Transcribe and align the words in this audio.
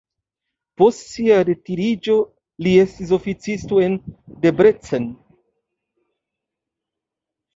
Post 0.81 1.01
sia 1.07 1.35
retiriĝo 1.49 2.15
li 2.67 2.71
estis 2.85 3.11
oficisto 3.17 3.81
en 3.89 3.99
Debrecen. 4.45 5.05